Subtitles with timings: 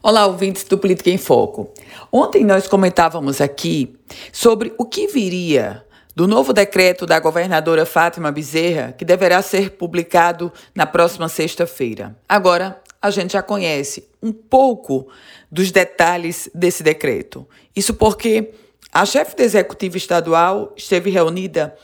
[0.00, 1.72] Olá, ouvintes do Política em Foco.
[2.12, 3.96] Ontem nós comentávamos aqui
[4.32, 10.52] sobre o que viria do novo decreto da governadora Fátima Bezerra, que deverá ser publicado
[10.72, 12.16] na próxima sexta-feira.
[12.28, 15.08] Agora, a gente já conhece um pouco
[15.50, 17.44] dos detalhes desse decreto.
[17.74, 18.52] Isso porque
[18.92, 21.74] a chefe do executivo estadual esteve reunida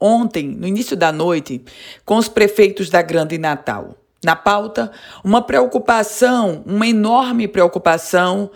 [0.00, 1.64] ontem, no início da noite,
[2.04, 4.90] com os prefeitos da Grande Natal na pauta
[5.22, 8.50] uma preocupação, uma enorme preocupação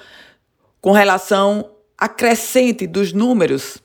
[0.81, 3.83] com relação à crescente dos números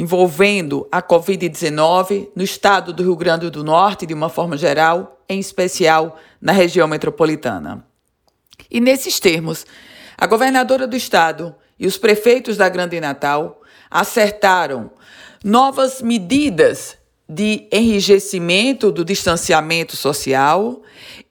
[0.00, 5.38] envolvendo a Covid-19 no estado do Rio Grande do Norte, de uma forma geral, em
[5.38, 7.84] especial na região metropolitana.
[8.70, 9.66] E nesses termos,
[10.16, 14.90] a governadora do estado e os prefeitos da Grande Natal acertaram
[15.44, 16.96] novas medidas
[17.32, 20.82] de enrijecimento do distanciamento social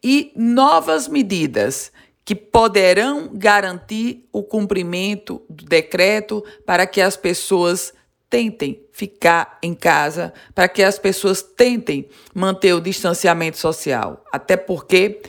[0.01, 1.91] e novas medidas
[2.23, 7.93] que poderão garantir o cumprimento do decreto para que as pessoas
[8.29, 14.23] tentem ficar em casa, para que as pessoas tentem manter o distanciamento social.
[14.31, 15.21] Até porque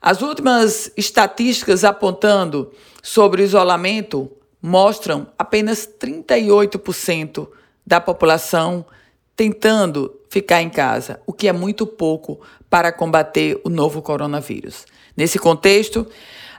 [0.00, 4.28] as últimas estatísticas apontando sobre o isolamento
[4.60, 7.46] mostram apenas 38%
[7.86, 8.84] da população
[9.36, 14.86] tentando ficar em casa, o que é muito pouco para combater o novo coronavírus.
[15.16, 16.06] Nesse contexto,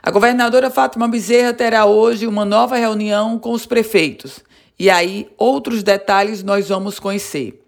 [0.02, 4.40] a governadora Fátima Bezerra terá hoje uma nova reunião com os prefeitos.
[4.78, 7.64] E aí, outros detalhes nós vamos conhecer.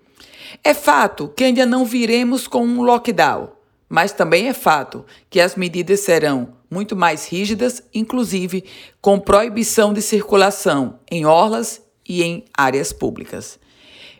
[0.62, 3.48] É fato que ainda não viremos com um lockdown,
[3.88, 8.64] mas também é fato que as medidas serão muito mais rígidas, inclusive
[9.00, 13.58] com proibição de circulação em orlas e em áreas públicas.